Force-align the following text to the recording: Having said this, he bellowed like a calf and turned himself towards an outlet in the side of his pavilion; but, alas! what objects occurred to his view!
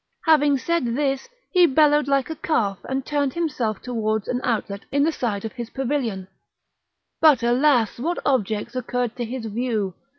Having 0.25 0.57
said 0.57 0.83
this, 0.95 1.29
he 1.51 1.67
bellowed 1.67 2.07
like 2.07 2.31
a 2.31 2.35
calf 2.35 2.79
and 2.85 3.05
turned 3.05 3.35
himself 3.35 3.83
towards 3.83 4.27
an 4.27 4.41
outlet 4.43 4.81
in 4.91 5.03
the 5.03 5.11
side 5.11 5.45
of 5.45 5.51
his 5.53 5.69
pavilion; 5.69 6.27
but, 7.19 7.43
alas! 7.43 7.99
what 7.99 8.17
objects 8.25 8.75
occurred 8.75 9.15
to 9.17 9.25
his 9.25 9.45
view! 9.45 9.93